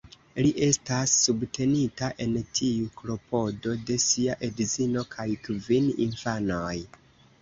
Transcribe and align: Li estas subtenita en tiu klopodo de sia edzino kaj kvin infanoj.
Li 0.43 0.51
estas 0.67 1.11
subtenita 1.25 2.09
en 2.25 2.33
tiu 2.59 2.87
klopodo 3.01 3.75
de 3.91 3.99
sia 4.07 4.39
edzino 4.51 5.05
kaj 5.15 5.29
kvin 5.49 5.93
infanoj. 6.07 6.77